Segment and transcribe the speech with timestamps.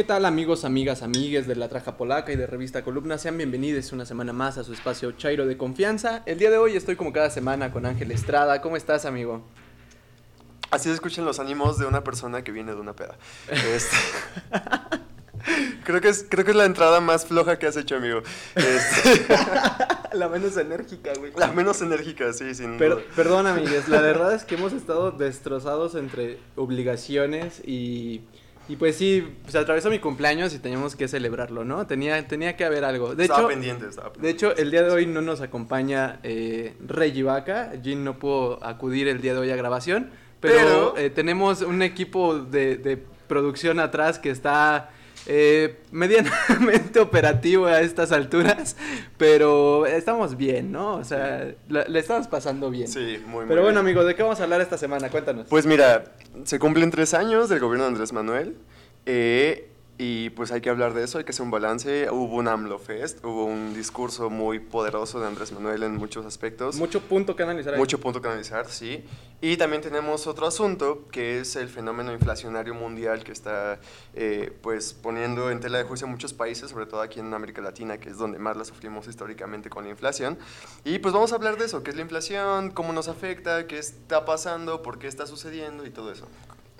[0.00, 3.18] ¿Qué tal amigos, amigas, amigues de la Traja Polaca y de Revista Columna?
[3.18, 6.22] Sean bienvenidos una semana más a su espacio Chairo de Confianza.
[6.24, 8.62] El día de hoy estoy como cada semana con Ángel Estrada.
[8.62, 9.42] ¿Cómo estás, amigo?
[10.70, 13.18] Así se escuchan los ánimos de una persona que viene de una peda.
[13.50, 13.94] Este,
[15.84, 18.22] creo, que es, creo que es la entrada más floja que has hecho, amigo.
[18.54, 19.26] Este,
[20.14, 21.32] la menos enérgica, güey.
[21.36, 23.02] la menos enérgica, sí, sin Per- duda.
[23.14, 28.22] perdón, amigues, la verdad es que hemos estado destrozados entre obligaciones y,
[28.70, 31.86] y pues sí, se atravesó mi cumpleaños y teníamos que celebrarlo, ¿no?
[31.86, 33.14] Tenía, tenía que haber algo.
[33.14, 34.36] De estaba hecho, pendiente, estaba de pendiente.
[34.46, 37.72] hecho, el día de hoy no nos acompaña eh, Reggie Vaca.
[37.82, 41.82] Jean no pudo acudir el día de hoy a grabación, pero, Pero- eh, tenemos un
[41.82, 42.96] equipo de, de
[43.28, 44.90] producción atrás que está
[45.26, 48.76] eh, medianamente operativo a estas alturas,
[49.16, 50.94] pero estamos bien, ¿no?
[50.96, 52.88] O sea, le estamos pasando bien.
[52.88, 53.88] Sí, muy, muy Pero bueno, bien.
[53.88, 55.08] amigo, ¿de qué vamos a hablar esta semana?
[55.10, 55.46] Cuéntanos.
[55.48, 56.12] Pues mira,
[56.44, 58.56] se cumplen tres años del gobierno de Andrés Manuel.
[59.06, 59.69] eh,
[60.02, 62.08] y pues hay que hablar de eso, hay que hacer un balance.
[62.10, 66.76] Hubo un AMLO Fest, hubo un discurso muy poderoso de Andrés Manuel en muchos aspectos.
[66.76, 67.74] Mucho punto que analizar.
[67.74, 67.78] ahí.
[67.78, 69.04] Mucho punto que analizar, sí.
[69.42, 73.78] Y también tenemos otro asunto, que es el fenómeno inflacionario mundial que está
[74.14, 77.60] eh, pues poniendo en tela de juicio a muchos países, sobre todo aquí en América
[77.60, 80.38] Latina, que es donde más la sufrimos históricamente con la inflación.
[80.82, 83.78] Y pues vamos a hablar de eso, qué es la inflación, cómo nos afecta, qué
[83.78, 86.26] está pasando, por qué está sucediendo y todo eso.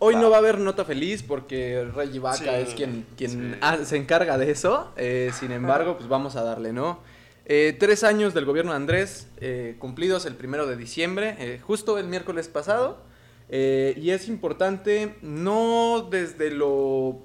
[0.02, 3.84] Hoy no va a haber nota feliz porque Reggie Vaca Sí, es quien, quien sí.
[3.84, 4.90] se encarga de eso.
[4.96, 7.00] Eh, sin embargo, pues vamos a darle, ¿no?
[7.44, 12.06] Eh, tres años del gobierno de Andrés, eh, cumplidos el primero de diciembre, justo el
[12.06, 13.02] miércoles pasado.
[13.50, 17.18] Y es importante, no desde lo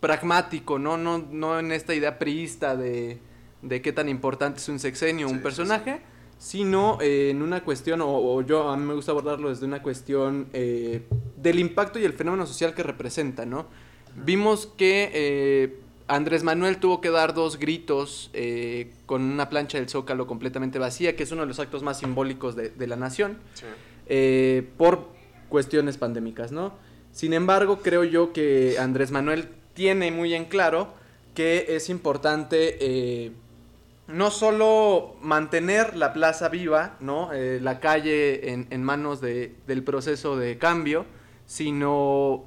[0.00, 3.18] pragmático, no, no, no en esta idea priista de,
[3.60, 6.00] de qué tan importante es un sexenio o Sí, un personaje,
[6.38, 10.46] sino en una cuestión, o, o yo a mí me gusta abordarlo desde una cuestión
[11.44, 13.66] del impacto y el fenómeno social que representa, ¿no?
[14.16, 15.76] Vimos que eh,
[16.08, 21.14] Andrés Manuel tuvo que dar dos gritos eh, con una plancha del Zócalo completamente vacía,
[21.14, 23.66] que es uno de los actos más simbólicos de, de la nación, Sí.
[24.06, 25.08] eh, por
[25.48, 26.72] cuestiones pandémicas, ¿no?
[27.12, 30.88] Sin embargo, creo yo que Andrés Manuel tiene muy en claro
[31.34, 33.32] que es importante eh,
[34.08, 37.30] no solo mantener la plaza viva, ¿no?
[37.60, 41.06] La calle en, en manos de- del proceso de cambio,
[41.46, 42.44] sino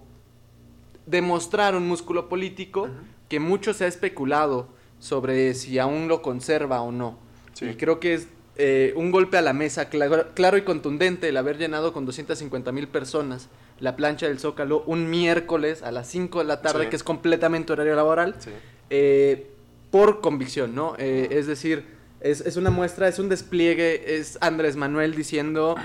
[1.06, 2.90] demostrar un músculo político
[3.30, 4.68] que mucho se ha especulado
[5.00, 7.18] sobre si aún lo conserva o no.
[7.53, 7.66] Sí.
[7.66, 11.38] Y creo que es eh, un golpe a la mesa claro, claro y contundente el
[11.38, 13.50] haber llenado con 250 mil personas
[13.80, 16.90] la plancha del Zócalo un miércoles a las 5 de la tarde, Sí.
[16.90, 18.50] que es completamente horario laboral, Sí.
[18.90, 19.52] eh,
[19.91, 20.96] por convicción, ¿no?
[20.97, 21.86] Eh, es decir,
[22.19, 25.75] es, es una muestra, es un despliegue, es Andrés Manuel diciendo,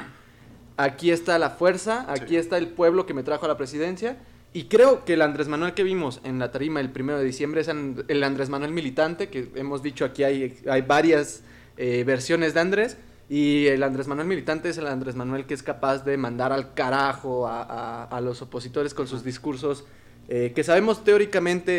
[0.82, 2.36] aquí está la fuerza, aquí Sí.
[2.36, 4.16] está el pueblo que me trajo a la presidencia.
[4.54, 7.62] Y creo que el Andrés Manuel que vimos en la tarima el primero de diciembre
[7.62, 11.42] es el Andrés Manuel militante, que hemos dicho aquí hay, hay varias
[11.78, 12.96] eh, versiones de Andrés.
[13.30, 16.74] Y el Andrés Manuel militante es el Andrés Manuel que es capaz de mandar al
[16.74, 19.84] carajo a, a- a los opositores con sus discursos
[20.28, 21.72] eh, que sabemos teóricamente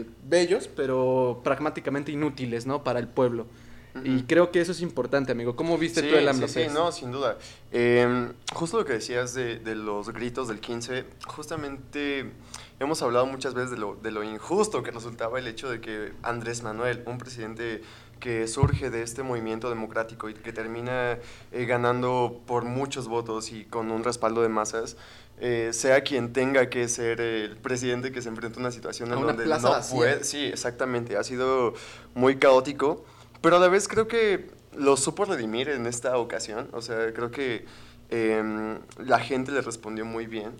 [0.00, 2.82] eh, bellos, pero pragmáticamente inútiles, ¿no?
[2.82, 3.46] Para el pueblo.
[4.04, 4.24] Y Ujú.
[4.28, 5.56] creo que eso es importante, amigo.
[5.56, 6.74] ¿Cómo viste Sí, tú el sí, AMLO sí, Fest?
[6.74, 7.38] no, sin duda.
[7.72, 12.30] Eh, justo lo que decías de, de los gritos del 15, justamente
[12.78, 16.12] hemos hablado muchas veces de lo, de lo injusto que resultaba el hecho de que
[16.22, 17.82] Andrés Manuel, un presidente
[18.20, 21.18] que surge de este movimiento democrático y que termina
[21.52, 24.96] eh, ganando por muchos votos y con un respaldo de masas,
[25.40, 29.14] eh, sea quien tenga que ser el presidente que se enfrenta a una situación A
[29.14, 30.22] en una donde plaza no puede.
[30.22, 31.16] Sí, exactamente.
[31.16, 31.72] Ha sido
[32.14, 33.04] muy caótico,
[33.40, 36.68] pero a la vez creo que lo supo redimir en esta ocasión.
[36.72, 37.64] O sea, creo que
[38.10, 40.52] em, la gente le respondió muy bien.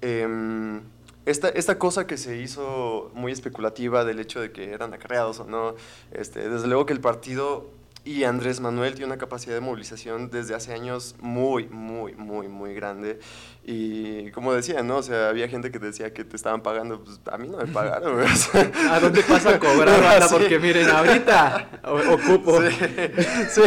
[0.00, 0.82] Em,
[1.26, 5.44] esta, esta cosa que se hizo muy especulativa del hecho de que eran acarreados o
[5.44, 5.74] no,
[6.12, 7.70] este, desde luego que el partido
[8.04, 12.72] y Andrés Manuel tiene una capacidad de movilización desde hace años muy, muy, muy, muy
[12.72, 13.18] grande.
[13.70, 14.96] Y como decía, ¿no?
[14.96, 17.66] O sea, había gente que decía que te estaban pagando, pues a mí no me
[17.66, 18.18] pagaron.
[18.18, 20.26] o sea, ¿A dónde pasa a cobrar, banda?
[20.26, 20.34] Sí.
[20.38, 22.62] Porque miren, ahorita ocupo.
[22.62, 22.70] Sí,
[23.50, 23.60] sí.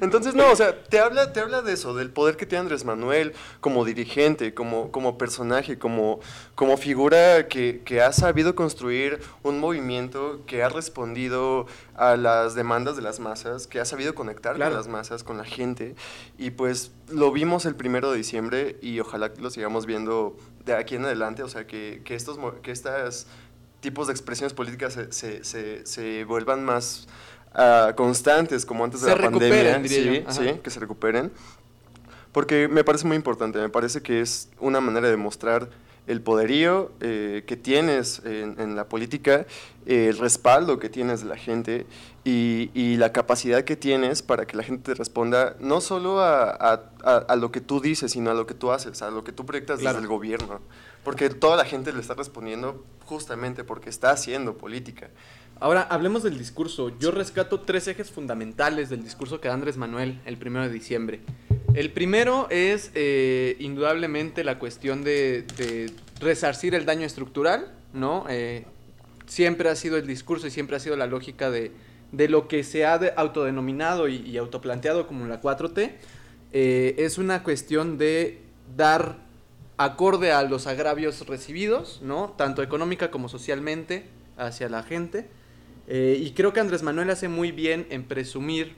[0.00, 2.84] Entonces, no, o sea, te habla, te habla de eso, del poder que tiene Andrés
[2.84, 6.18] Manuel como dirigente, como, como personaje, como,
[6.56, 12.96] como figura que, que ha sabido construir un movimiento que ha respondido a las demandas
[12.96, 14.70] de las masas, que ha sabido conectar Claro.
[14.72, 15.94] con las masas, con la gente.
[16.36, 18.39] Y pues lo vimos el primero de diciembre
[18.80, 22.70] y ojalá lo sigamos viendo de aquí en adelante, o sea, que, que estos, que
[22.70, 23.26] estas
[23.80, 27.08] tipos de expresiones políticas se, se, se, se vuelvan más
[27.54, 29.82] ah, constantes como antes de la pandemia.
[30.30, 31.32] sí, que se recuperen.
[32.32, 35.68] Porque me parece muy importante, me parece que es una manera de mostrar
[36.10, 39.46] el poderío eh, que tienes en, la política,
[39.86, 41.86] el respaldo que tienes de la gente
[42.24, 47.52] y, la capacidad que tienes para que la gente te responda no solo a, lo
[47.52, 49.98] que tú dices, sino a lo que tú haces, a lo que tú proyectas desde
[49.98, 50.60] el gobierno.
[51.04, 55.10] Porque toda la gente le está respondiendo justamente porque está haciendo política.
[55.60, 56.90] Ahora, hablemos del discurso.
[56.98, 61.20] Yo rescato tres ejes fundamentales del discurso que da Andrés Manuel el primero de diciembre.
[61.74, 65.44] El primero es eh, indudablemente la cuestión de,
[66.18, 68.26] resarcir el daño estructural, ¿no?
[68.28, 68.66] Eh,
[69.26, 71.72] siempre ha sido el discurso y siempre ha sido la lógica de,
[72.12, 75.92] lo que se ha autodenominado y, autoplanteado como la 4T.
[76.52, 78.42] Eh, es una cuestión de
[78.76, 79.18] dar
[79.76, 82.34] acorde a los agravios recibidos, ¿no?
[82.36, 84.06] Tanto económica como socialmente
[84.36, 85.28] hacia la gente
[85.88, 88.76] y creo que Andrés Manuel hace muy bien en presumir,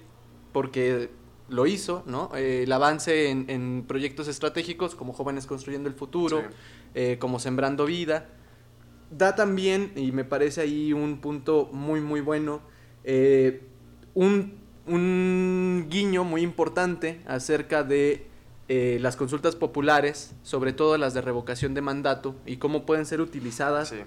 [0.52, 1.10] porque
[1.52, 2.30] lo hizo, ¿no?
[2.34, 6.42] Eh, el avance en, proyectos estratégicos como Jóvenes Construyendo el Futuro,
[6.94, 8.28] eh, como Sembrando Vida.
[9.10, 12.62] Da también, y me parece ahí un punto muy, muy bueno,
[14.14, 14.54] un,
[14.86, 18.26] un, guiño muy importante acerca de
[18.68, 23.92] las consultas populares, sobre todo las de revocación de mandato, y cómo pueden ser utilizadas
[23.92, 24.06] eh,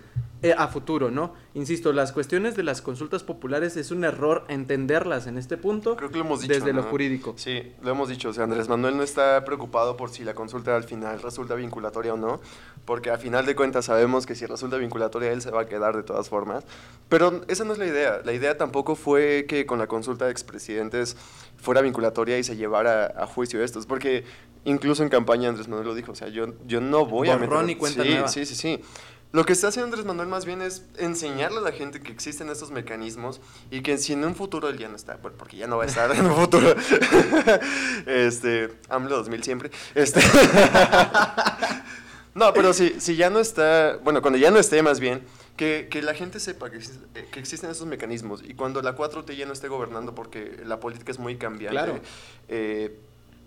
[0.54, 1.34] a futuro, ¿no?
[1.54, 5.96] Insisto, las cuestiones de las consultas populares es un error entenderlas en este punto.
[5.96, 6.54] Creo que lo hemos dicho.
[6.54, 7.34] Desde lo jurídico.
[7.38, 8.30] Sí, lo hemos dicho.
[8.30, 12.14] O sea, Andrés Manuel no está preocupado por si la consulta al final resulta vinculatoria
[12.14, 12.42] o no,
[12.86, 15.96] porque a final de cuentas sabemos que si resulta vinculatoria él se va a quedar
[15.96, 16.66] de todas formas.
[17.10, 18.22] Pero esa no es la idea.
[18.24, 21.18] La idea tampoco fue que con la consulta de expresidentes
[21.58, 24.24] fuera vinculatoria y se llevara a juicio estos, porque
[24.66, 26.12] incluso en campaña Andrés Manuel lo dijo.
[26.12, 27.70] O sea, yo, yo no voy a meter...
[27.70, 28.82] y cuenta sí, sí, sí, sí.
[29.36, 32.50] Lo que está haciendo Andrés Manuel más bien es enseñarle a la gente que existen
[32.50, 35.76] estos mecanismos y que si en un futuro él ya no está, porque ya no
[35.76, 36.74] va a estar en un futuro,
[38.06, 40.22] este, AMLO 2000 siempre, este,
[42.34, 45.22] no, pero si, si ya no está, bueno, cuando ya no esté más bien,
[45.58, 49.36] que, que, la gente sepa que, eh, que, existen esos mecanismos y cuando la 4T
[49.36, 52.00] ya no esté gobernando porque la política es muy cambiante, claro.
[52.48, 52.98] eh,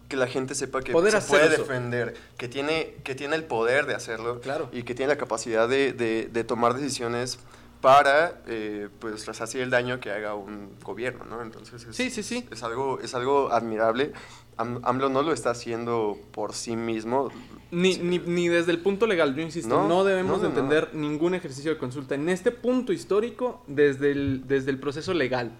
[0.09, 3.95] que la gente sepa que se puede defender, que tiene, que tiene el poder de
[3.95, 4.71] hacerlo claro.
[4.73, 7.39] y que tiene la capacidad de, de, tomar decisiones
[7.83, 11.43] para eh, pues resarcir el daño que haga un gobierno, ¿no?
[11.43, 12.47] Entonces es, sí, sí, sí.
[12.51, 14.13] es, algo, es algo admirable.
[14.57, 17.31] AMLO no lo está haciendo por sí mismo.
[17.71, 21.79] Ni, ni, ni desde el punto legal, yo insisto, no, debemos entender ningún ejercicio de
[21.79, 22.17] consulta.
[22.17, 25.53] En este punto histórico, desde el, desde el proceso legal.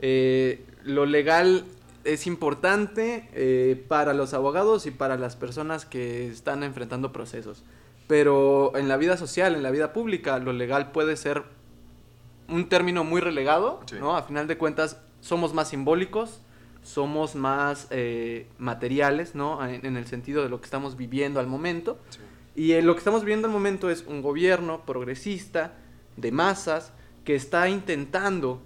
[0.00, 1.64] Eh, lo legal
[2.04, 7.64] es importante eh, para los abogados y para las personas que están enfrentando procesos.
[8.06, 11.42] Pero en la vida social, en la vida pública, lo legal puede ser
[12.48, 14.16] un término muy relegado, ¿no?
[14.16, 16.42] A final de cuentas, somos más simbólicos,
[16.82, 19.66] somos más eh, materiales, ¿no?
[19.66, 21.98] En, el sentido de lo que estamos viviendo al momento.
[22.54, 25.72] Y eh, lo que estamos viviendo al momento es un gobierno progresista,
[26.18, 26.92] de masas,
[27.24, 28.60] que está intentando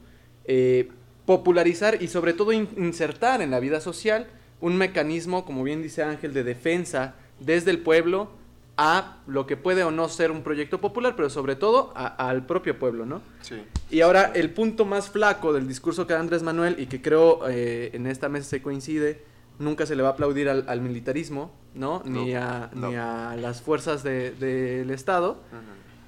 [1.29, 4.29] popularizar y sobre todo insertar en la vida social
[4.63, 8.31] un mecanismo, como bien dice Ángel, de defensa desde el pueblo
[8.79, 12.79] a lo que puede o no ser un proyecto popular, pero sobre todo al propio
[12.79, 13.21] pueblo, ¿no?
[13.43, 13.63] Sí.
[13.91, 17.47] Y ahora el punto más flaco del discurso que da Andrés Manuel y que creo
[17.47, 19.23] eh, en esta mesa se coincide,
[19.59, 22.01] nunca se le va a aplaudir al, militarismo, ¿no?
[22.07, 25.43] Ni, a, ni a las fuerzas del Estado.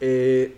[0.00, 0.56] Eh,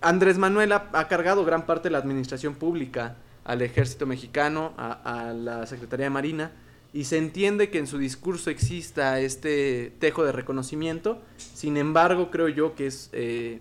[0.00, 3.16] Andrés Manuel ha, ha, cargado gran parte de la administración pública
[3.50, 6.52] al ejército mexicano, a, la Secretaría de Marina,
[6.92, 12.48] y se entiende que en su discurso exista este tejo de reconocimiento, sin embargo creo
[12.48, 13.58] yo que es eh,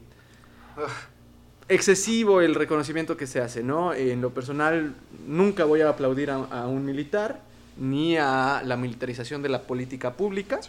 [1.70, 3.94] excesivo el reconocimiento que se hace, ¿no?
[3.96, 4.94] En lo personal
[5.28, 7.42] nunca voy a aplaudir a, un militar,
[7.76, 10.60] ni a la militarización de la política pública.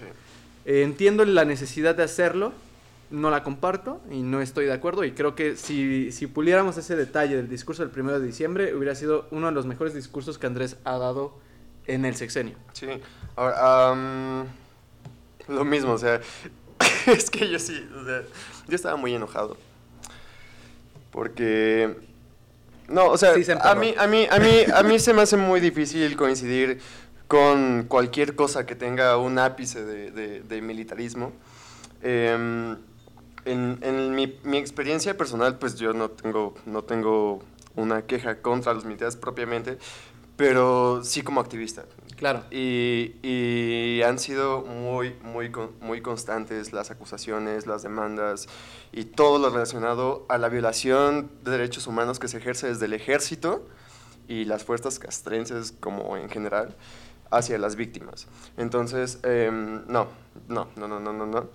[0.64, 2.54] entiendo la necesidad de hacerlo,
[3.10, 6.94] no la comparto y no estoy de acuerdo y creo que si, si puliéramos ese
[6.94, 10.46] detalle del discurso del primero de diciembre hubiera sido uno de los mejores discursos que
[10.46, 11.36] Andrés ha dado
[11.86, 12.56] en el sexenio.
[12.72, 12.86] Sí,
[13.34, 13.94] ahora,
[15.48, 16.20] lo mismo, o sea,
[17.06, 18.22] es que yo sí, o sea,
[18.68, 19.56] yo estaba muy enojado
[21.10, 21.96] porque...
[22.88, 25.60] No, o sea, a, mí, a, mí, a, mí, a mí se me hace muy
[25.60, 26.80] difícil coincidir
[27.28, 31.32] con cualquier cosa que tenga un ápice de, de, de militarismo.
[32.02, 32.74] Eh,
[33.44, 37.42] en, en mi, mi, experiencia personal, pues yo no tengo, no tengo
[37.76, 39.78] una queja contra los militares propiamente,
[40.36, 41.84] pero sí como activista.
[42.16, 42.44] Claro.
[42.50, 48.48] Y, y, han sido muy, muy, muy constantes las acusaciones, las demandas
[48.92, 52.92] y todo lo relacionado a la violación de derechos humanos que se ejerce desde el
[52.92, 53.66] ejército
[54.28, 56.76] y las fuerzas castrenses como en general
[57.30, 58.26] hacia las víctimas.
[58.56, 60.08] Entonces, no,
[60.48, 61.50] no, no, no, no, no, no.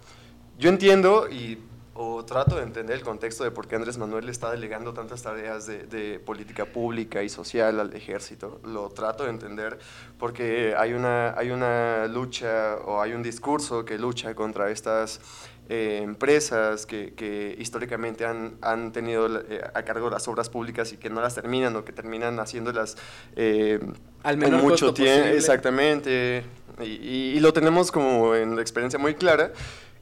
[0.57, 1.59] Yo entiendo y
[1.97, 5.65] o trato de entender el contexto de por qué Andrés Manuel está delegando tantas tareas
[5.65, 8.59] de, de, política pública y social al ejército.
[8.65, 9.79] Lo trato de entender
[10.19, 15.21] porque hay una, hay una lucha o hay un discurso que lucha contra estas
[15.69, 20.97] eh, empresas que, que, históricamente han, han tenido eh, a cargo las obras públicas y
[20.97, 22.97] que no las terminan o que terminan haciéndolas
[23.37, 23.79] eh,
[24.23, 25.21] al menor mucho tiempo.
[25.21, 25.37] Posible.
[25.37, 26.43] Exactamente.
[26.81, 29.53] Y, y, y lo tenemos como en la experiencia muy clara.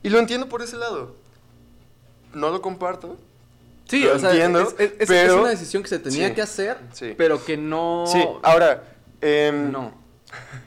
[0.01, 1.22] Y lo entiendo por ese lado
[2.33, 3.17] no lo comparto.
[3.85, 6.33] Sí, o sea, entiendo, es, es, es, pero, es, una decisión que se tenía sí,
[6.33, 7.13] que hacer, sí.
[7.17, 8.05] pero que no...
[8.07, 8.83] Sí, ahora...
[9.21, 9.93] Eh, no.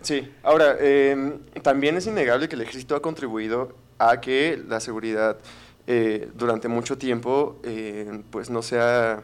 [0.01, 5.39] Sí, ahora, eh, también es innegable que el ejército ha contribuido a que la seguridad
[5.87, 9.23] eh, durante mucho tiempo eh, pues no sea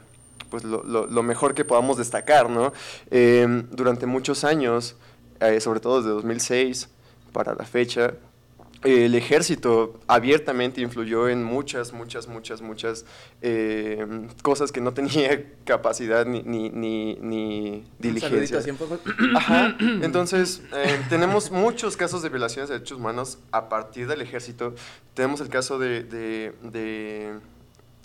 [0.49, 2.73] pues lo, lo, lo, mejor que podamos destacar, ¿no?
[3.11, 4.97] Eh, durante muchos años,
[5.61, 6.89] sobre todo desde 2006
[7.33, 8.13] para la fecha,
[8.85, 13.05] el ejército abiertamente influyó en muchas, muchas, muchas, muchas
[13.41, 18.61] eh, cosas que no tenía capacidad ni, ni, ni, ni diligencia.
[19.37, 19.77] Ajá.
[19.81, 24.75] Entonces, eh, tenemos muchos casos de violaciones de derechos humanos a partir del ejército.
[25.15, 26.03] Tenemos el caso de...
[26.03, 27.39] de, de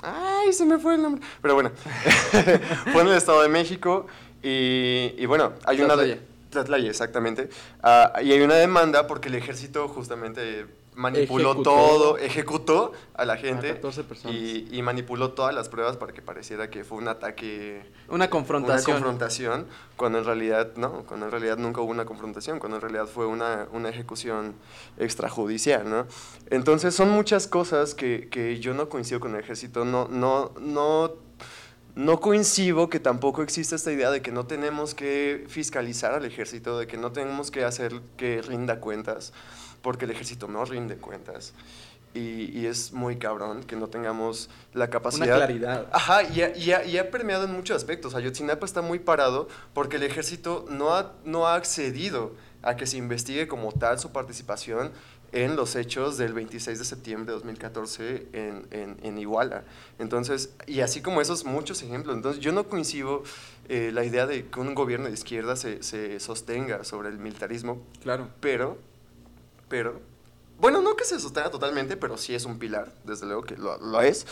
[0.04, 1.26] Ay, se me fue el nombre.
[1.42, 1.72] Pero bueno,
[2.94, 4.06] fue en el Estado de México
[4.44, 5.96] y, y bueno, hay una...
[5.96, 7.50] De, Tlatlaya, exactamente.
[7.84, 10.66] Uh, y hay una demanda porque el ejército justamente
[10.98, 11.70] manipuló ejecutó.
[11.70, 14.36] todo, ejecutó a la gente a 14 personas.
[14.36, 17.84] Y, y, manipuló todas las pruebas para que pareciera que fue un ataque.
[18.10, 18.96] Una confrontación.
[18.96, 22.82] Una confrontación, cuando en realidad no, cuando en realidad nunca hubo una confrontación, cuando en
[22.82, 24.56] realidad fue una, una ejecución
[24.98, 26.08] extrajudicial, ¿no?
[26.50, 31.14] Entonces son muchas cosas que, que yo no coincido con el ejército, no, no, no
[31.98, 36.78] no coincido que tampoco existe esta idea de que no tenemos que fiscalizar al ejército,
[36.78, 39.34] de que no tenemos que hacer que rinda cuentas,
[39.82, 41.56] porque el ejército no rinde cuentas.
[42.14, 45.26] Y, y es muy cabrón que no tengamos la capacidad.
[45.26, 45.88] Una claridad.
[45.92, 48.14] Ajá, y ha, y ha, y ha permeado en muchos aspectos.
[48.14, 52.34] Ayotzinapa está muy parado porque el ejército no ha, no ha accedido
[52.68, 54.92] a que se investigue como tal su participación
[55.32, 59.64] en los hechos del 26 de septiembre de 2014 en, en, en, Iguala.
[60.00, 62.16] Entonces, y así como esos muchos ejemplos.
[62.16, 63.24] Entonces, yo no coincido
[63.70, 67.82] eh, la idea de que un gobierno de izquierda se, se, sostenga sobre el militarismo.
[68.04, 68.30] Claro.
[68.42, 68.78] Pero,
[69.70, 70.02] pero,
[70.60, 73.78] bueno, no que se sostenga totalmente, pero sí es un pilar, desde luego que lo,
[73.78, 74.26] lo es.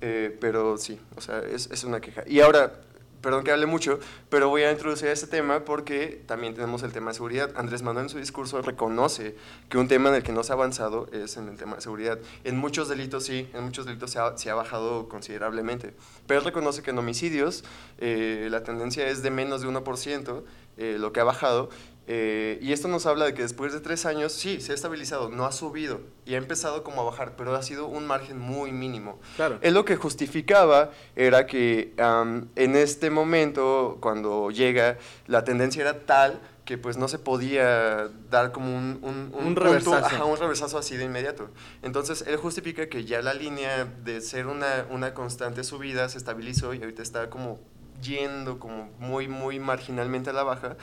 [0.00, 2.22] Eh, pero sí, o sea, es, es una queja.
[2.26, 2.80] Y ahora,
[3.22, 7.12] perdón que hable mucho, pero voy a introducir este tema porque también tenemos el tema
[7.12, 7.50] de seguridad.
[7.56, 9.36] Andrés Manuel en su discurso reconoce
[9.68, 11.82] que un tema en el que no se ha avanzado es en el tema de
[11.82, 12.18] seguridad.
[12.44, 15.94] En muchos delitos sí, en muchos delitos se ha, bajado considerablemente,
[16.26, 17.64] pero él reconoce que en homicidios
[17.98, 20.42] eh, la tendencia es de menos de 1%,
[20.78, 21.70] eh, lo que ha bajado,
[22.06, 25.28] eh, y esto nos habla de que después de tres años, sí, se ha estabilizado,
[25.28, 28.72] no ha subido y ha empezado como a bajar, pero ha sido un margen muy
[28.72, 29.20] mínimo.
[29.36, 29.58] Claro.
[29.62, 36.00] Él lo que justificaba era que um, en este momento, cuando llega, la tendencia era
[36.00, 40.06] tal que pues no se podía dar como un, un, un, un reversazo.
[40.06, 41.50] Ajá, un reversazo así de inmediato.
[41.82, 46.72] Entonces, él justifica que ya la línea de ser una, una constante subida se estabilizó
[46.72, 47.58] y ahorita está como
[48.00, 50.76] yendo como muy, muy marginalmente a la baja,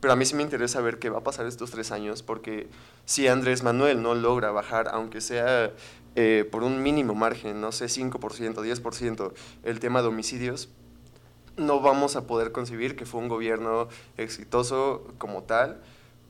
[0.00, 2.68] pero a mí sí me interesa ver qué va a pasar estos tres años, porque
[3.04, 5.72] si Andrés Manuel no logra bajar, aunque sea
[6.16, 8.18] eh, por un mínimo margen, no sé, 5%,
[8.54, 9.32] 10%,
[9.64, 10.70] el tema de homicidios,
[11.56, 15.80] no vamos a poder concebir que fue un gobierno exitoso como tal,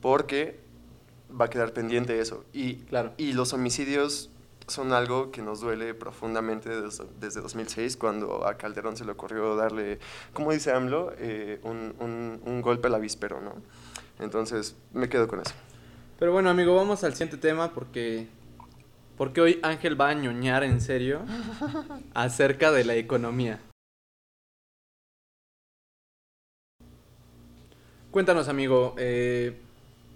[0.00, 0.58] porque
[1.38, 2.44] va a quedar pendiente eso.
[2.52, 3.12] Y, claro.
[3.16, 4.30] y los homicidios
[4.70, 9.56] son algo que nos duele profundamente desde, desde, 2006, cuando a Calderón se le ocurrió
[9.56, 9.98] darle,
[10.32, 13.54] como dice AMLO, eh, un, un, un, golpe al avispero, ¿no?
[14.18, 15.54] Entonces, me quedo con eso.
[16.18, 18.28] Pero bueno, amigo, vamos al siguiente tema porque,
[19.16, 21.22] porque hoy Ángel va a ñoñar en serio
[22.14, 23.60] acerca de la economía.
[28.10, 29.60] Cuéntanos, amigo, eh,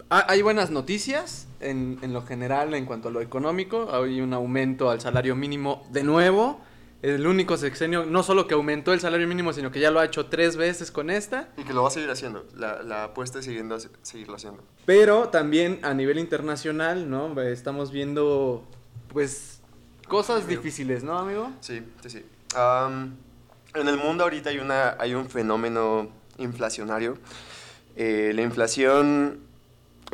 [0.08, 3.88] hay buenas noticias en, en, lo general en cuanto a lo económico.
[3.92, 6.60] Hay un aumento al salario mínimo de nuevo.
[7.02, 10.06] El único sexenio, no solo que aumentó el salario mínimo, sino que ya lo ha
[10.06, 11.50] hecho tres veces con esta.
[11.58, 12.46] Y que lo va a seguir haciendo.
[12.56, 14.62] La, la apuesta es siguiendo, seguirlo haciendo.
[14.86, 17.38] Pero también a nivel internacional, ¿no?
[17.42, 18.64] Estamos viendo,
[19.08, 19.60] pues,
[20.08, 21.50] cosas difíciles, ¿no, amigo?
[21.60, 22.24] Sí, sí, sí.
[22.56, 23.16] Um,
[23.74, 26.08] en el mundo ahorita hay, una, hay un fenómeno
[26.38, 27.18] inflacionario.
[27.96, 29.40] Eh, la inflación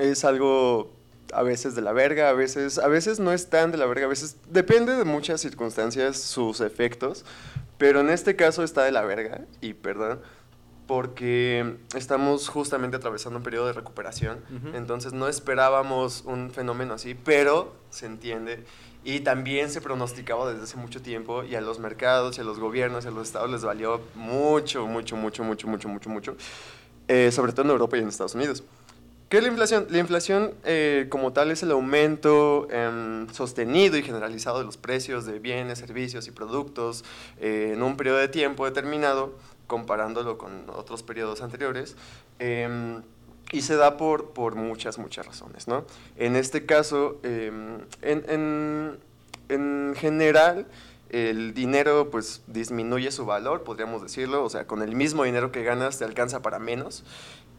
[0.00, 0.92] es algo
[1.32, 4.06] a veces de la verga, a veces, a veces no es tan de la verga,
[4.06, 7.24] a veces depende de muchas circunstancias sus efectos,
[7.78, 10.20] pero en este caso está de la verga, y perdón,
[10.86, 14.76] porque estamos justamente atravesando un periodo de recuperación, uh -huh.
[14.76, 18.64] entonces no esperábamos un fenómeno así, pero se entiende,
[19.04, 22.58] y también se pronosticaba desde hace mucho tiempo y a los mercados y a los
[22.58, 26.36] gobiernos y a los estados les valió mucho, mucho, mucho, mucho, mucho, mucho, mucho,
[27.08, 28.62] eh, sobre todo en Europa y en Estados Unidos.
[29.30, 29.86] ¿Qué es la inflación?
[29.90, 35.24] La inflación eh, como tal es el aumento em, sostenido y generalizado de los precios
[35.24, 37.04] de bienes, servicios y productos
[37.38, 39.32] eh, en un periodo de tiempo determinado,
[39.68, 41.94] comparándolo con otros periodos anteriores.
[42.40, 43.02] Em,
[43.52, 45.84] y se da por, por muchas, muchas razones, ¿no?
[46.16, 48.98] En este caso, em, en, en,
[49.48, 50.66] en, general,
[51.10, 55.62] el dinero pues disminuye su valor, podríamos decirlo, o sea, con el mismo dinero que
[55.62, 57.04] ganas te alcanza para menos,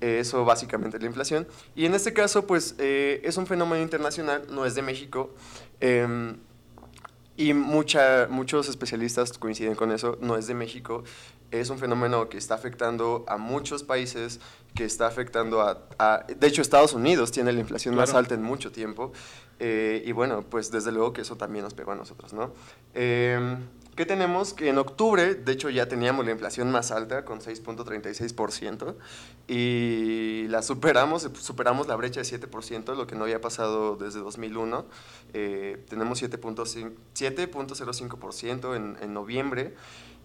[0.01, 1.47] eso básicamente es la inflación.
[1.75, 5.33] Y en este caso, pues eh, es un fenómeno internacional, no es de México.
[5.79, 6.35] Eh,
[7.37, 11.03] y mucha, muchos especialistas coinciden con eso, no es de México,
[11.49, 14.39] es un fenómeno que está afectando a muchos países,
[14.75, 16.25] que está afectando a...
[16.27, 19.11] de hecho, Estados Unidos tiene la inflación más alta en mucho tiempo,
[19.59, 22.51] eh, y bueno, pues desde luego que eso también nos pegó a nosotros, ¿no?
[22.93, 23.57] Eh,
[23.95, 24.53] ¿Qué tenemos?
[24.53, 28.95] Que en octubre, de hecho, ya teníamos la inflación más alta, con 6.36%,
[29.47, 34.85] y la superamos, superamos la brecha de 7%, lo que no había pasado desde 2001.
[35.33, 39.75] Eh, tenemos 7.05% en, en noviembre.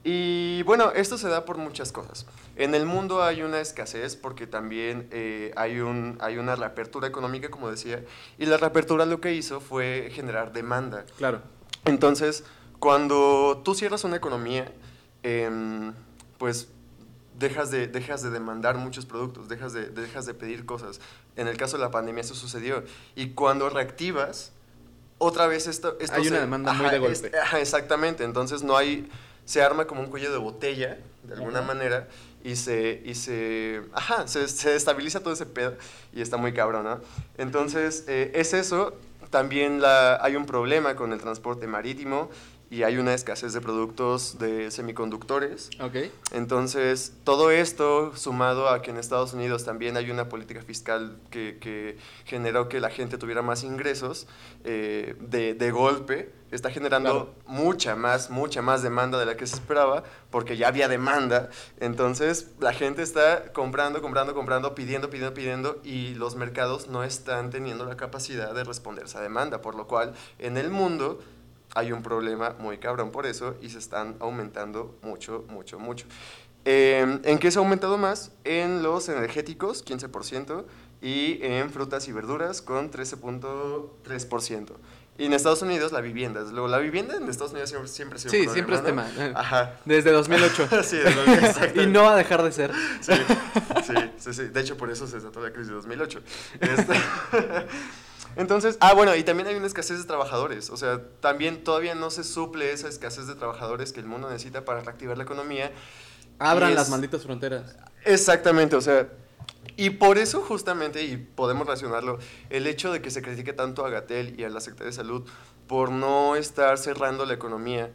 [0.08, 2.26] Y bueno, esto se da por muchas cosas.
[2.54, 7.50] En el mundo hay una escasez porque también eh, hay, un, hay una reapertura económica,
[7.50, 8.04] como decía,
[8.38, 11.06] y la reapertura lo que hizo fue generar demanda.
[11.18, 11.40] Claro.
[11.86, 12.44] Entonces,
[12.78, 14.72] cuando tú cierras una economía,
[15.24, 15.92] em,
[16.38, 16.68] pues
[17.36, 21.00] dejas de, dejas de demandar muchos productos, dejas de, dejas de pedir cosas.
[21.34, 22.84] En el caso de la pandemia eso sucedió.
[23.16, 24.52] Y cuando reactivas,
[25.18, 25.96] otra vez esto...
[25.98, 27.32] esto hay una demanda muy de golpe.
[27.60, 29.10] exactamente, entonces no hay
[29.46, 32.08] se arma como un cuello de botella, de alguna manera,
[32.44, 35.76] y se, y se, ajá, se, se, estabiliza todo ese pedo
[36.12, 37.00] y está muy cabrón, ¿no?
[37.38, 38.94] Entonces, eh, es eso.
[39.30, 42.30] También la, hay un problema con el transporte marítimo
[42.68, 45.70] y hay una escasez de productos de semiconductores.
[45.80, 46.12] Okay.
[46.32, 51.58] Entonces, todo esto sumado a que en Estados Unidos también hay una política fiscal que,
[51.60, 54.26] que generó que la gente tuviera más ingresos
[54.64, 57.34] eh, de, de, golpe, está generando claro.
[57.46, 61.50] mucha más, mucha más demanda de la que se esperaba, porque ya había demanda.
[61.78, 67.50] Entonces, la gente está comprando, comprando, comprando, pidiendo, pidiendo, pidiendo, y los mercados no están
[67.50, 71.20] teniendo la capacidad de responder esa demanda, por lo cual en el mundo
[71.76, 76.06] hay un problema muy cabrón por eso y se están aumentando mucho, mucho, mucho.
[76.64, 78.32] Eh, ¿En qué se ha aumentado más?
[78.44, 80.64] En los energéticos, 15%,
[81.00, 84.72] y en frutas y verduras con 13.3%.
[85.18, 86.42] Y en Estados Unidos la vivienda.
[86.42, 89.08] Luego, la vivienda en Estados Unidos siempre, siempre ha sido Sí, un siempre es tema.
[89.16, 89.38] ¿no?
[89.38, 89.76] Ajá.
[89.84, 90.68] Desde 2008.
[90.82, 92.72] sí, desde 2008, y no va a dejar de ser.
[93.00, 93.12] Sí,
[93.86, 94.42] sí, sí, sí.
[94.48, 96.20] De hecho, por eso se desató la crisis de 2008.
[96.60, 96.92] Este,
[98.36, 100.70] Entonces, ah, bueno, y también hay una escasez de trabajadores.
[100.70, 104.64] O sea, también todavía no se suple esa escasez de trabajadores que el mundo necesita
[104.64, 105.72] para reactivar la economía.
[106.38, 107.76] Abran las malditas fronteras.
[108.04, 109.08] Exactamente, o sea,
[109.76, 112.18] y por eso justamente, y podemos relacionarlo,
[112.50, 115.28] el hecho de que se critique tanto a Gatel y a la Secretaría de Salud
[115.66, 117.90] por no estar cerrando la economía,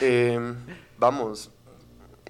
[0.00, 0.54] eh,
[0.98, 1.50] vamos,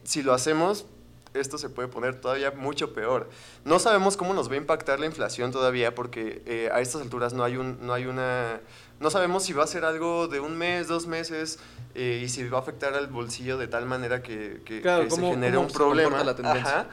[0.03, 0.87] si lo hacemos,
[1.35, 3.29] esto se puede poner todavía mucho peor.
[3.65, 7.33] No sabemos cómo nos va a impactar la inflación todavía porque eh, a estas alturas
[7.33, 8.61] no hay, un, no hay una...
[9.01, 11.59] No sabemos si va a ser algo de un mes, dos meses,
[11.95, 15.11] eh, y si va a afectar al bolsillo de tal manera que, que- Claro, que
[15.11, 16.23] se ¿cómo- genere un problema.
[16.23, 16.33] la?
[16.53, 16.87] Ajá.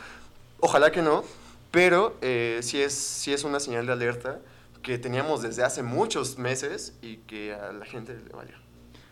[0.59, 1.23] Ojalá que no,
[1.71, 4.39] pero eh, sí, es, sí es una señal de alerta
[4.81, 8.55] que teníamos desde hace muchos meses y que a la gente le valió.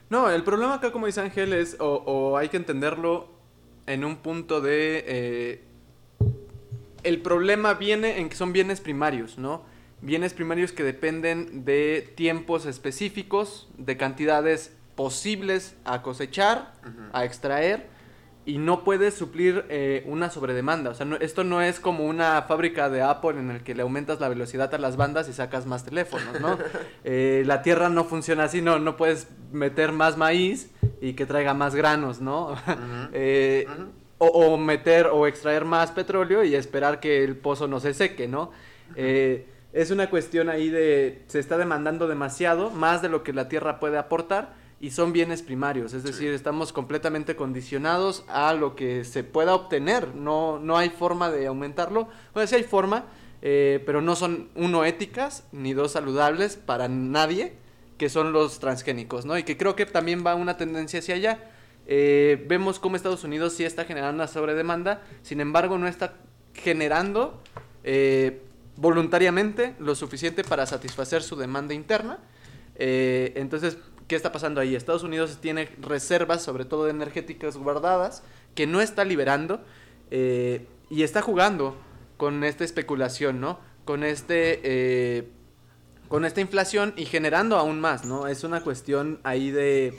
[0.10, 3.30] No, el problema acá, como dice Ángel, es, o, o hay que entenderlo
[3.88, 5.04] en un punto de...
[5.08, 5.64] eh,
[7.04, 9.64] el problema viene en que son bienes primarios, ¿no?
[10.02, 16.74] Bienes primarios que dependen de tiempos específicos, de cantidades posibles a cosechar,
[17.14, 17.88] a extraer,
[18.46, 20.90] y no puedes suplir eh, una sobredemanda.
[20.92, 23.82] O sea, no- esto no es como una fábrica de Apple en el que le
[23.84, 26.58] aumentas la velocidad a las bandas y sacas más teléfonos, ¿no?
[27.04, 31.54] Eh, la tierra no funciona así, no, no puedes meter más maíz y que traiga
[31.54, 32.56] más granos, ¿no?
[33.14, 33.66] Eh,
[34.20, 38.28] o, o meter o extraer más petróleo y esperar que el pozo no se seque,
[38.28, 38.52] ¿no?
[38.96, 43.48] Eh, es una cuestión ahí de se está demandando demasiado, más de lo que la
[43.48, 49.04] tierra puede aportar y son bienes primarios, es decir, estamos completamente condicionados a lo que
[49.06, 53.06] se pueda obtener, no, no hay forma de aumentarlo, bueno, sí hay forma,
[53.42, 57.54] eh, pero no son, uno, éticas, ni dos, saludables para nadie,
[57.98, 59.38] que son los transgénicos, ¿no?
[59.38, 61.52] Y que creo que también va una tendencia hacia allá.
[61.88, 66.16] Eh, vemos cómo Estados Unidos sí está generando una sobredemanda, sin embargo no está
[66.54, 67.42] generando
[67.84, 68.42] eh,
[68.76, 72.20] voluntariamente lo suficiente para satisfacer su demanda interna.
[72.76, 74.76] Eh, entonces, ¿qué está pasando ahí?
[74.76, 79.62] Estados Unidos tiene reservas, sobre todo energéticas guardadas, que no está liberando
[80.12, 81.78] eh, y está jugando
[82.18, 83.60] con esta especulación, ¿no?
[83.86, 85.32] Con este...
[86.08, 88.28] Con esta inflación y generando aún más, ¿no?
[88.28, 89.98] Es una cuestión ahí de,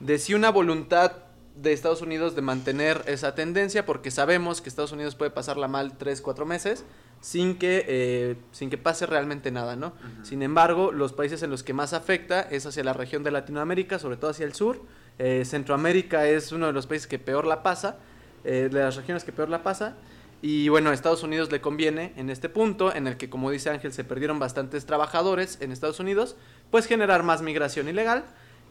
[0.00, 1.12] de si una voluntad
[1.56, 5.98] de Estados Unidos de mantener esa tendencia, porque sabemos que Estados Unidos puede pasarla mal
[5.98, 6.84] 3, 4 meses
[7.20, 9.92] sin que, eh, sin que pase realmente nada, ¿no?
[10.22, 13.98] Sin embargo, los países en los que más afecta es hacia la región de Latinoamérica,
[13.98, 14.82] sobre todo hacia el sur.
[15.18, 17.98] Eh, Centroamérica es uno de los países que peor la pasa,
[18.44, 19.96] eh, de las regiones que peor la pasa.
[20.42, 23.70] Y bueno, a Estados Unidos le conviene en este punto, en el que como dice
[23.70, 26.36] Ángel, se perdieron bastantes trabajadores en Estados Unidos,
[26.70, 28.24] pues generar más migración ilegal,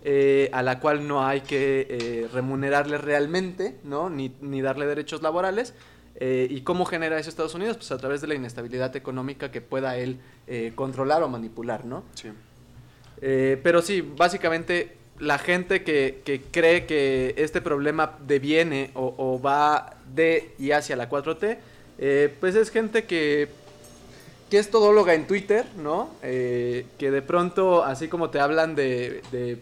[0.03, 4.10] eh, a la cual no hay que eh, remunerarle realmente, ¿no?
[4.10, 5.73] Ni, ni, darle derechos laborales.
[6.21, 7.77] Eh, ¿Y cómo genera eso Estados Unidos?
[7.77, 12.03] Pues a través de la inestabilidad económica que pueda él eh, controlar o manipular, ¿no?
[12.13, 12.29] Sí.
[13.21, 19.41] Eh, pero sí, básicamente la gente que, que, cree que este problema deviene o, o,
[19.41, 21.58] va de y hacia la 4T,
[21.98, 23.50] eh, pues es gente que,
[24.50, 26.12] que es todóloga en Twitter, ¿no?
[26.24, 29.60] Eh, que de pronto, así como te hablan de, de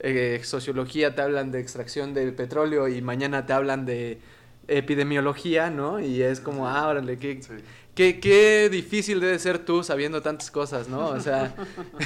[0.00, 4.18] eh, sociología, te hablan de extracción del petróleo y mañana te hablan de
[4.68, 6.00] epidemiología, ¿no?
[6.00, 7.52] Y es como, ah, órale, qué, sí.
[7.94, 11.08] qué, qué difícil debe ser tú sabiendo tantas cosas, ¿no?
[11.08, 11.52] O sea,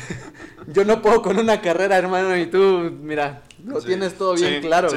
[0.69, 4.55] yo no puedo con una carrera, hermano, y tú, mira, lo sí, tienes todo bien
[4.55, 4.89] sí, claro.
[4.89, 4.97] Sí.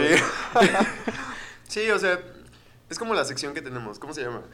[1.67, 2.19] sí, o sea,
[2.89, 4.43] es como la sección que tenemos, ¿cómo se llama?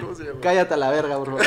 [0.00, 0.40] ¿Cómo se llama?
[0.40, 1.46] Cállate a la verga, por favor.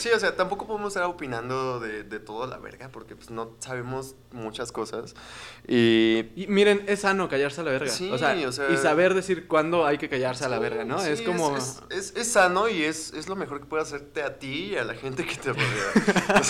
[0.00, 3.56] Sí, o sea, tampoco podemos estar opinando de, de todo la verga porque pues no
[3.58, 5.14] sabemos muchas cosas.
[5.68, 7.90] Y, y miren, es sano callarse a la verga.
[7.90, 10.58] Sí, o sea, o sea y saber decir cuándo hay que callarse sí, a la
[10.58, 10.98] verga, ¿no?
[11.00, 11.56] Sí, es como...
[11.56, 14.76] Es, es, es, sano y es, es lo mejor que puede hacerte a ti y
[14.76, 16.42] a la gente que te rodea.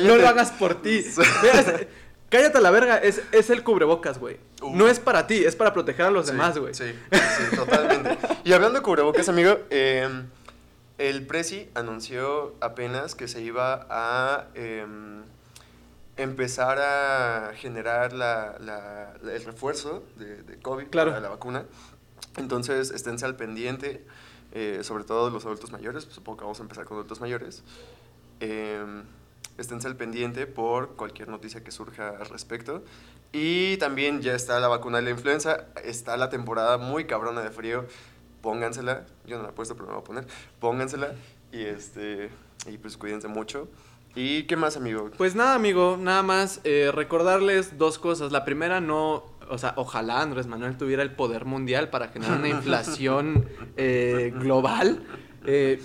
[0.00, 1.04] no lo hagas por ti.
[2.30, 4.38] Cállate a la verga, es, es el cubrebocas, güey.
[4.60, 4.76] Uh.
[4.76, 6.74] No es para ti, es para proteger a los sí, demás, güey.
[6.74, 8.18] Sí, sí, totalmente.
[8.44, 10.08] y hablando de cubrebocas, amigo, eh,
[10.98, 14.84] el Prezi anunció apenas que se iba a eh,
[16.18, 21.12] empezar a generar la, la, el refuerzo de, de COVID claro.
[21.12, 21.64] para la vacuna.
[22.36, 24.04] Entonces, esténse al pendiente,
[24.52, 27.62] eh, sobre todo los adultos mayores, supongo que vamos a empezar con adultos mayores.
[28.40, 28.84] Eh,
[29.58, 32.82] esténse al pendiente por cualquier noticia que surja al respecto.
[33.32, 37.50] Y también ya está la vacuna de la influenza, está la temporada muy cabrona de
[37.50, 37.84] frío,
[38.40, 40.26] póngansela, yo no la he puesto, pero me voy a poner,
[40.60, 41.12] póngansela
[41.52, 42.30] y, este,
[42.66, 43.68] y pues cuídense mucho.
[44.14, 45.10] ¿Y qué más, amigo?
[45.16, 48.32] Pues nada, amigo, nada más eh, recordarles dos cosas.
[48.32, 52.48] La primera, no, o sea, ojalá Andrés Manuel tuviera el poder mundial para generar una
[52.48, 55.02] inflación eh, global.
[55.44, 55.80] Eh,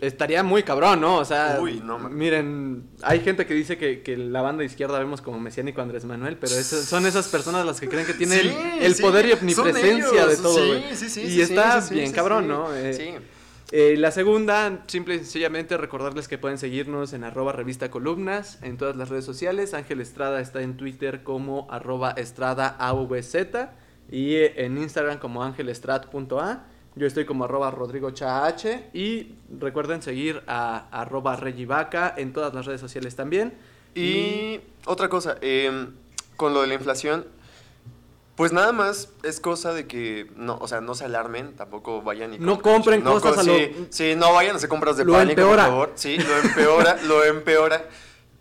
[0.00, 1.16] estaría muy cabrón, ¿no?
[1.16, 5.20] O sea, Uy, no, miren, hay gente que dice que, que, la banda izquierda vemos
[5.20, 8.82] como mesiánico Andrés Manuel, pero son esas personas las que creen que tiene sí, el,
[8.82, 10.58] el sí, poder y omnipresencia de todo.
[10.94, 12.74] Sí, sí, y está bien cabrón, ¿no?
[12.74, 13.14] Eh, sí.
[13.72, 18.76] Eh, la segunda, simple y sencillamente recordarles que pueden seguirnos en arroba revista columnas en
[18.76, 19.74] todas las redes sociales.
[19.74, 23.34] Ángel Estrada está en Twitter como arroba estrada AVZ
[24.10, 26.66] y en Instagram como ángelestrat.a.
[26.96, 28.54] Yo estoy como arroba Rodrigo Chah
[28.92, 33.54] y recuerden seguir a arroba Regivaca en todas las redes sociales también.
[33.94, 34.60] Y, y...
[34.86, 35.88] otra cosa, eh,
[36.36, 37.26] con lo de la inflación,
[38.36, 42.34] pues nada más es cosa de que, no, o sea, no se alarmen, tampoco vayan
[42.34, 42.38] y...
[42.38, 43.86] No compren no, cosas sí, a lo...
[43.90, 45.64] Sí, no vayan a hacer compras de lo pánico, empeora.
[45.64, 45.92] por favor.
[45.94, 47.88] Sí, lo empeora, lo empeora.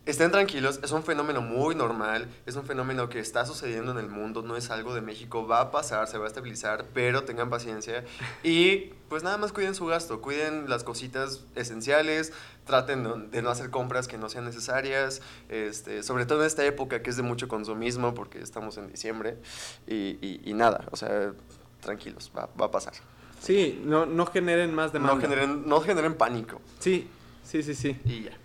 [0.05, 4.09] Estén tranquilos, es un fenómeno muy normal, es un fenómeno que está sucediendo en el
[4.09, 7.49] mundo, no es algo de México, va a pasar, se va a estabilizar, pero tengan
[7.49, 8.03] paciencia
[8.43, 12.33] y pues nada más cuiden su gasto, cuiden las cositas esenciales,
[12.65, 17.01] traten de no hacer compras que no sean necesarias, este, sobre todo en esta época
[17.01, 19.37] que es de mucho consumismo porque estamos en diciembre
[19.87, 21.31] y, y, y nada, o sea,
[21.79, 22.93] tranquilos, va, va, a pasar.
[23.39, 25.15] Sí, no, no generen más demanda.
[25.15, 26.59] No generen, no generen pánico.
[26.79, 27.07] Sí,
[27.45, 27.97] sí, sí, sí.
[28.03, 28.42] Y ya.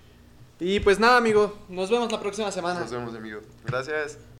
[0.60, 2.80] Y pues nada, amigo, nos vemos la próxima semana.
[2.80, 3.40] Nos vemos, amigo.
[3.64, 4.18] Gracias.